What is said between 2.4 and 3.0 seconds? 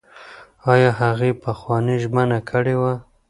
کړې وه؟